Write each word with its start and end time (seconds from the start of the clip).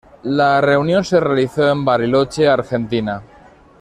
La 0.23 0.59
reunión 0.61 1.03
se 1.03 1.19
realizó 1.19 1.69
en 1.71 1.85
Bariloche, 1.85 2.47
Argentina. 2.49 3.21